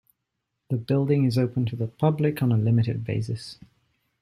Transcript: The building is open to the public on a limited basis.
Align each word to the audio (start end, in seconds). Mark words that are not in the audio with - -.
The 0.71 0.77
building 0.77 1.25
is 1.25 1.37
open 1.37 1.65
to 1.67 1.75
the 1.75 1.85
public 1.85 2.41
on 2.41 2.51
a 2.51 2.57
limited 2.57 3.03
basis. 3.05 3.59